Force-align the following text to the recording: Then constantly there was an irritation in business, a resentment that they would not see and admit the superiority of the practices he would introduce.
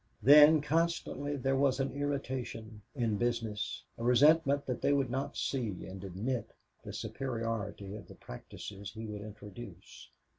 Then 0.23 0.61
constantly 0.61 1.35
there 1.35 1.55
was 1.55 1.79
an 1.79 1.91
irritation 1.91 2.81
in 2.95 3.17
business, 3.17 3.83
a 3.99 4.03
resentment 4.03 4.65
that 4.65 4.81
they 4.81 4.93
would 4.93 5.11
not 5.11 5.37
see 5.37 5.85
and 5.85 6.03
admit 6.03 6.55
the 6.83 6.91
superiority 6.91 7.93
of 7.93 8.07
the 8.07 8.15
practices 8.15 8.93
he 8.93 9.05
would 9.05 9.21
introduce. 9.21 10.09